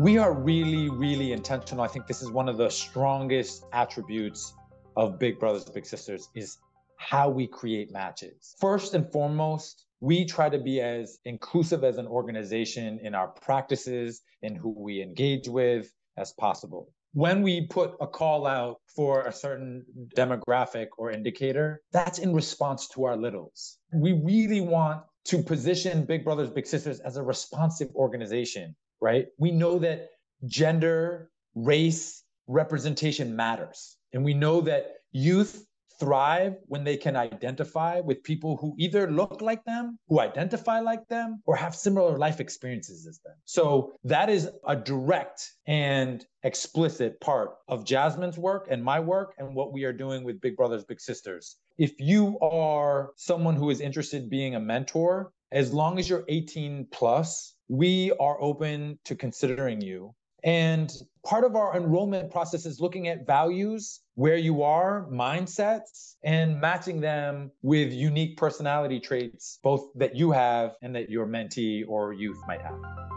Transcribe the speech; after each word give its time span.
We 0.00 0.18
are 0.18 0.32
really, 0.32 0.88
really 0.88 1.30
intentional. 1.30 1.84
I 1.84 1.86
think 1.86 2.08
this 2.08 2.20
is 2.20 2.28
one 2.28 2.48
of 2.48 2.56
the 2.56 2.68
strongest 2.68 3.64
attributes 3.72 4.52
of 4.96 5.20
Big 5.20 5.38
Brothers 5.38 5.66
Big 5.66 5.86
Sisters 5.86 6.30
is 6.34 6.58
how 6.96 7.28
we 7.28 7.46
create 7.46 7.92
matches. 7.92 8.56
First 8.60 8.94
and 8.94 9.10
foremost, 9.12 9.86
we 10.00 10.24
try 10.24 10.48
to 10.48 10.58
be 10.58 10.80
as 10.80 11.18
inclusive 11.24 11.84
as 11.84 11.98
an 11.98 12.08
organization 12.08 12.98
in 13.04 13.14
our 13.14 13.28
practices 13.28 14.22
in 14.42 14.56
who 14.56 14.74
we 14.76 15.00
engage 15.00 15.48
with 15.48 15.92
as 16.16 16.32
possible. 16.32 16.92
When 17.12 17.42
we 17.42 17.68
put 17.68 17.94
a 18.00 18.08
call 18.08 18.48
out 18.48 18.80
for 18.96 19.22
a 19.22 19.32
certain 19.32 19.84
demographic 20.16 20.88
or 20.98 21.12
indicator, 21.12 21.82
that's 21.92 22.18
in 22.18 22.34
response 22.34 22.88
to 22.88 23.04
our 23.04 23.16
littles. 23.16 23.78
We 23.92 24.14
really 24.14 24.60
want 24.60 25.04
to 25.26 25.40
position 25.40 26.04
Big 26.04 26.24
Brothers 26.24 26.50
Big 26.50 26.66
Sisters 26.66 26.98
as 26.98 27.16
a 27.16 27.22
responsive 27.22 27.94
organization, 27.94 28.74
right? 29.04 29.26
We 29.36 29.50
know 29.50 29.78
that 29.80 30.08
gender, 30.46 31.30
race, 31.54 32.22
representation 32.46 33.36
matters. 33.36 33.98
And 34.14 34.24
we 34.24 34.32
know 34.32 34.62
that 34.62 34.94
youth 35.12 35.66
thrive 36.00 36.56
when 36.66 36.84
they 36.84 36.96
can 36.96 37.14
identify 37.14 38.00
with 38.00 38.22
people 38.22 38.56
who 38.56 38.74
either 38.78 39.10
look 39.10 39.42
like 39.42 39.62
them, 39.64 39.98
who 40.08 40.20
identify 40.20 40.80
like 40.80 41.06
them, 41.08 41.42
or 41.44 41.54
have 41.54 41.74
similar 41.74 42.16
life 42.16 42.40
experiences 42.40 43.06
as 43.06 43.20
them. 43.20 43.34
So 43.44 43.92
that 44.04 44.30
is 44.30 44.48
a 44.66 44.74
direct 44.74 45.52
and 45.66 46.24
explicit 46.42 47.20
part 47.20 47.50
of 47.68 47.84
Jasmine's 47.84 48.38
work 48.38 48.68
and 48.70 48.82
my 48.82 49.00
work 49.00 49.34
and 49.36 49.54
what 49.54 49.72
we 49.74 49.84
are 49.84 49.92
doing 49.92 50.24
with 50.24 50.40
Big 50.40 50.56
Brothers 50.56 50.84
Big 50.84 51.00
Sisters. 51.00 51.56
If 51.76 51.92
you 52.00 52.38
are 52.40 53.10
someone 53.16 53.54
who 53.54 53.68
is 53.68 53.80
interested 53.80 54.22
in 54.22 54.28
being 54.30 54.54
a 54.54 54.60
mentor, 54.60 55.30
as 55.54 55.72
long 55.72 55.98
as 56.00 56.08
you're 56.08 56.24
18 56.28 56.88
plus, 56.90 57.54
we 57.68 58.12
are 58.20 58.36
open 58.42 58.98
to 59.04 59.14
considering 59.14 59.80
you. 59.80 60.12
And 60.42 60.92
part 61.24 61.44
of 61.44 61.56
our 61.56 61.74
enrollment 61.74 62.30
process 62.30 62.66
is 62.66 62.80
looking 62.80 63.08
at 63.08 63.24
values 63.24 64.00
where 64.14 64.36
you 64.36 64.62
are, 64.62 65.06
mindsets, 65.10 66.16
and 66.22 66.60
matching 66.60 67.00
them 67.00 67.50
with 67.62 67.92
unique 67.92 68.36
personality 68.36 69.00
traits, 69.00 69.58
both 69.62 69.86
that 69.94 70.14
you 70.14 70.32
have 70.32 70.72
and 70.82 70.94
that 70.96 71.08
your 71.08 71.26
mentee 71.26 71.84
or 71.88 72.12
youth 72.12 72.38
might 72.46 72.60
have. 72.60 73.13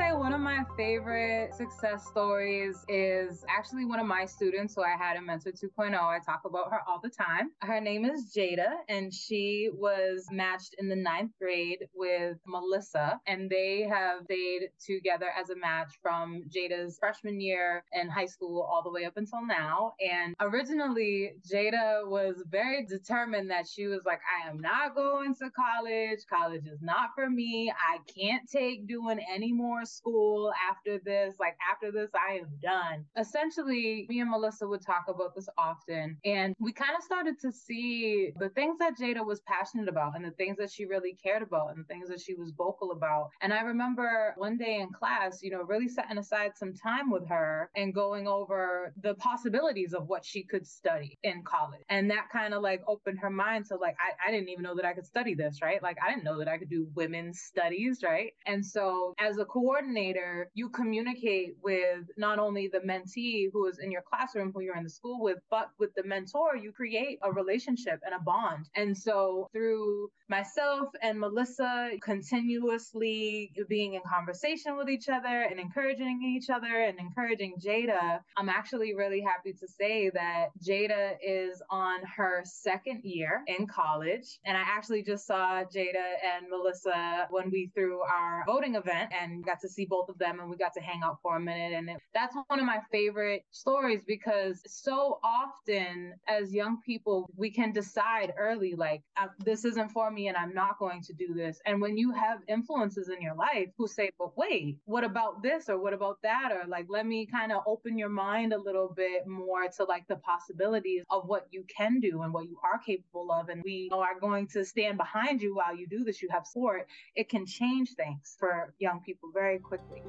Say 0.00 0.12
one 0.12 0.32
of 0.32 0.40
my 0.40 0.64
favorite 0.76 1.54
success 1.54 2.06
stories 2.06 2.76
is 2.88 3.44
actually 3.48 3.84
one 3.84 3.98
of 3.98 4.06
my 4.06 4.24
students 4.24 4.74
who 4.74 4.82
I 4.82 4.96
had 4.96 5.16
in 5.16 5.26
Mentor 5.26 5.50
2.0. 5.50 5.94
I 5.94 6.18
talk 6.20 6.42
about 6.44 6.70
her 6.70 6.80
all 6.88 7.00
the 7.02 7.10
time. 7.10 7.50
Her 7.60 7.80
name 7.80 8.04
is 8.04 8.32
Jada, 8.34 8.76
and 8.88 9.12
she 9.12 9.68
was 9.72 10.26
matched 10.30 10.76
in 10.78 10.88
the 10.88 10.96
ninth 10.96 11.32
grade 11.40 11.86
with 11.94 12.36
Melissa, 12.46 13.20
and 13.26 13.50
they 13.50 13.86
have 13.90 14.22
stayed 14.24 14.68
together 14.84 15.26
as 15.38 15.50
a 15.50 15.56
match 15.56 15.98
from 16.00 16.44
Jada's 16.48 16.98
freshman 16.98 17.40
year 17.40 17.84
in 17.92 18.08
high 18.08 18.26
school 18.26 18.62
all 18.62 18.82
the 18.82 18.90
way 18.90 19.04
up 19.04 19.16
until 19.16 19.44
now. 19.44 19.94
And 20.00 20.34
originally, 20.40 21.32
Jada 21.52 22.08
was 22.08 22.42
very 22.48 22.86
determined 22.86 23.50
that 23.50 23.66
she 23.66 23.86
was 23.86 24.02
like, 24.06 24.20
I 24.44 24.48
am 24.48 24.60
not 24.60 24.94
going 24.94 25.34
to 25.36 25.50
college. 25.50 26.20
College 26.32 26.66
is 26.66 26.80
not 26.80 27.10
for 27.14 27.28
me. 27.28 27.70
I 27.70 27.98
can't 28.18 28.48
take 28.48 28.86
doing 28.86 29.18
any 29.32 29.49
more 29.52 29.84
school 29.84 30.52
after 30.70 30.98
this. 30.98 31.34
Like, 31.38 31.56
after 31.70 31.90
this, 31.92 32.10
I 32.14 32.34
am 32.34 32.48
done. 32.62 33.04
Essentially, 33.16 34.06
me 34.08 34.20
and 34.20 34.30
Melissa 34.30 34.66
would 34.66 34.84
talk 34.84 35.04
about 35.08 35.34
this 35.34 35.48
often. 35.58 36.18
And 36.24 36.54
we 36.58 36.72
kind 36.72 36.92
of 36.96 37.02
started 37.02 37.38
to 37.40 37.52
see 37.52 38.32
the 38.38 38.48
things 38.50 38.78
that 38.78 38.98
Jada 38.98 39.24
was 39.24 39.40
passionate 39.40 39.88
about 39.88 40.16
and 40.16 40.24
the 40.24 40.30
things 40.32 40.56
that 40.58 40.70
she 40.70 40.84
really 40.86 41.16
cared 41.22 41.42
about 41.42 41.70
and 41.70 41.78
the 41.80 41.84
things 41.84 42.08
that 42.08 42.20
she 42.20 42.34
was 42.34 42.52
vocal 42.56 42.92
about. 42.92 43.30
And 43.40 43.52
I 43.52 43.62
remember 43.62 44.34
one 44.36 44.56
day 44.56 44.80
in 44.80 44.90
class, 44.90 45.40
you 45.42 45.50
know, 45.50 45.62
really 45.62 45.88
setting 45.88 46.18
aside 46.18 46.52
some 46.56 46.74
time 46.74 47.10
with 47.10 47.28
her 47.28 47.70
and 47.76 47.94
going 47.94 48.26
over 48.26 48.92
the 49.02 49.14
possibilities 49.14 49.94
of 49.94 50.08
what 50.08 50.24
she 50.24 50.42
could 50.42 50.66
study 50.66 51.18
in 51.22 51.42
college. 51.42 51.82
And 51.88 52.10
that 52.10 52.28
kind 52.32 52.54
of 52.54 52.62
like 52.62 52.82
opened 52.86 53.18
her 53.20 53.30
mind 53.30 53.66
to 53.66 53.76
like, 53.76 53.96
I, 53.98 54.28
I 54.28 54.32
didn't 54.32 54.48
even 54.48 54.62
know 54.62 54.74
that 54.76 54.84
I 54.84 54.92
could 54.92 55.06
study 55.06 55.34
this, 55.34 55.60
right? 55.62 55.82
Like, 55.82 55.98
I 56.04 56.10
didn't 56.10 56.24
know 56.24 56.38
that 56.38 56.48
I 56.48 56.58
could 56.58 56.70
do 56.70 56.88
women's 56.94 57.40
studies, 57.40 58.00
right? 58.04 58.32
And 58.46 58.64
so 58.64 59.14
as 59.18 59.38
a 59.40 59.44
coordinator, 59.44 60.50
you 60.54 60.68
communicate 60.68 61.56
with 61.62 62.04
not 62.16 62.38
only 62.38 62.68
the 62.68 62.80
mentee 62.80 63.48
who 63.52 63.66
is 63.66 63.78
in 63.78 63.90
your 63.90 64.02
classroom, 64.02 64.52
who 64.54 64.60
you're 64.60 64.76
in 64.76 64.84
the 64.84 64.90
school 64.90 65.20
with, 65.20 65.38
but 65.50 65.70
with 65.78 65.94
the 65.94 66.04
mentor, 66.04 66.56
you 66.56 66.72
create 66.72 67.18
a 67.22 67.32
relationship 67.32 68.00
and 68.04 68.14
a 68.14 68.22
bond. 68.22 68.68
And 68.76 68.96
so 68.96 69.48
through 69.52 70.10
myself 70.28 70.88
and 71.02 71.18
Melissa 71.18 71.90
continuously 72.02 73.52
being 73.68 73.94
in 73.94 74.02
conversation 74.08 74.76
with 74.76 74.88
each 74.88 75.08
other 75.08 75.42
and 75.42 75.58
encouraging 75.58 76.22
each 76.36 76.50
other 76.50 76.82
and 76.82 76.98
encouraging 76.98 77.54
Jada, 77.64 78.20
I'm 78.36 78.48
actually 78.48 78.94
really 78.94 79.20
happy 79.20 79.52
to 79.54 79.66
say 79.66 80.10
that 80.10 80.48
Jada 80.62 81.16
is 81.26 81.60
on 81.70 82.00
her 82.16 82.42
second 82.44 83.00
year 83.02 83.42
in 83.46 83.66
college. 83.66 84.38
And 84.44 84.56
I 84.56 84.62
actually 84.62 85.02
just 85.02 85.26
saw 85.26 85.64
Jada 85.64 86.08
and 86.36 86.48
Melissa 86.48 87.26
when 87.30 87.50
we 87.50 87.70
threw 87.74 88.00
our 88.02 88.44
voting 88.46 88.74
event 88.74 89.10
and 89.18 89.29
got 89.44 89.60
to 89.60 89.68
see 89.68 89.86
both 89.86 90.08
of 90.08 90.18
them 90.18 90.40
and 90.40 90.50
we 90.50 90.56
got 90.56 90.74
to 90.74 90.80
hang 90.80 91.00
out 91.04 91.18
for 91.22 91.36
a 91.36 91.40
minute. 91.40 91.72
And 91.72 91.90
it, 91.90 91.96
that's 92.14 92.34
one 92.46 92.60
of 92.60 92.66
my 92.66 92.80
favorite 92.90 93.44
stories 93.50 94.02
because 94.06 94.60
so 94.66 95.18
often 95.24 96.14
as 96.28 96.52
young 96.52 96.78
people, 96.84 97.28
we 97.36 97.50
can 97.50 97.72
decide 97.72 98.32
early, 98.38 98.74
like, 98.74 99.02
uh, 99.16 99.26
this 99.44 99.64
isn't 99.64 99.90
for 99.90 100.10
me 100.10 100.28
and 100.28 100.36
I'm 100.36 100.54
not 100.54 100.78
going 100.78 101.02
to 101.02 101.12
do 101.12 101.34
this. 101.34 101.60
And 101.66 101.80
when 101.80 101.96
you 101.96 102.12
have 102.12 102.38
influences 102.48 103.08
in 103.08 103.20
your 103.20 103.34
life 103.34 103.68
who 103.76 103.86
say, 103.86 104.10
but 104.18 104.36
wait, 104.36 104.78
what 104.84 105.04
about 105.04 105.42
this 105.42 105.68
or 105.68 105.80
what 105.80 105.92
about 105.92 106.18
that? 106.22 106.52
Or 106.52 106.66
like, 106.68 106.86
let 106.88 107.06
me 107.06 107.26
kind 107.26 107.52
of 107.52 107.62
open 107.66 107.98
your 107.98 108.08
mind 108.08 108.52
a 108.52 108.58
little 108.58 108.92
bit 108.94 109.26
more 109.26 109.68
to 109.76 109.84
like 109.84 110.06
the 110.08 110.16
possibilities 110.16 111.02
of 111.10 111.26
what 111.26 111.46
you 111.50 111.64
can 111.74 112.00
do 112.00 112.22
and 112.22 112.32
what 112.32 112.46
you 112.46 112.58
are 112.64 112.78
capable 112.78 113.30
of. 113.32 113.48
And 113.48 113.62
we 113.64 113.90
are 113.92 114.18
going 114.20 114.46
to 114.48 114.64
stand 114.64 114.98
behind 114.98 115.42
you 115.42 115.54
while 115.54 115.76
you 115.76 115.86
do 115.86 116.04
this. 116.04 116.22
You 116.22 116.28
have 116.30 116.46
support. 116.46 116.86
It 117.14 117.28
can 117.28 117.46
change 117.46 117.90
things 117.94 118.36
for 118.38 118.74
young 118.78 119.00
people 119.20 119.30
very 119.32 119.58
quickly. 119.58 120.02